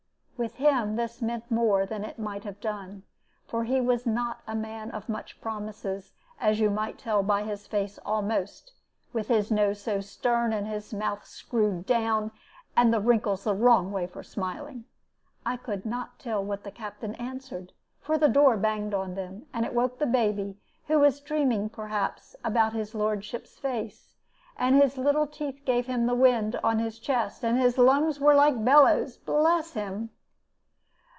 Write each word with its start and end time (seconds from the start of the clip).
"With 0.41 0.55
him 0.55 0.95
this 0.95 1.21
meant 1.21 1.51
more 1.51 1.85
than 1.85 2.03
it 2.03 2.17
might 2.17 2.45
have 2.45 2.59
done; 2.59 3.03
for 3.45 3.63
he 3.63 3.79
was 3.79 4.07
not 4.07 4.41
a 4.47 4.55
man 4.55 4.89
of 4.89 5.07
much 5.07 5.39
promises, 5.39 6.13
as 6.39 6.59
you 6.59 6.71
might 6.71 6.97
tell 6.97 7.21
by 7.21 7.43
his 7.43 7.67
face 7.67 7.99
almost, 8.03 8.73
with 9.13 9.27
his 9.27 9.51
nose 9.51 9.79
so 9.79 9.99
stern, 10.01 10.51
and 10.51 10.65
his 10.67 10.95
mouth 10.95 11.25
screwed 11.27 11.85
down, 11.85 12.31
and 12.75 12.91
the 12.91 12.99
wrinkles 12.99 13.43
the 13.43 13.53
wrong 13.53 13.91
way 13.91 14.07
for 14.07 14.23
smiling. 14.23 14.85
I 15.45 15.57
could 15.57 15.85
not 15.85 16.17
tell 16.17 16.43
what 16.43 16.63
the 16.63 16.71
Captain 16.71 17.13
answered, 17.17 17.71
for 17.99 18.17
the 18.17 18.27
door 18.27 18.57
banged 18.57 18.95
on 18.95 19.13
them, 19.13 19.45
and 19.53 19.63
it 19.63 19.75
woke 19.75 19.99
the 19.99 20.07
baby, 20.07 20.57
who 20.87 20.97
was 20.99 21.19
dreaming, 21.19 21.69
perhaps, 21.69 22.35
about 22.43 22.73
his 22.73 22.95
lordship's 22.95 23.59
face, 23.59 24.15
and 24.57 24.75
his 24.81 24.97
little 24.97 25.27
teeth 25.27 25.61
gave 25.65 25.85
him 25.85 26.07
the 26.07 26.15
wind 26.15 26.55
on 26.63 26.79
his 26.79 26.97
chest, 26.97 27.45
and 27.45 27.59
his 27.59 27.77
lungs 27.77 28.19
was 28.19 28.35
like 28.37 28.65
bellows 28.65 29.17
bless 29.17 29.73
him! 29.73 30.09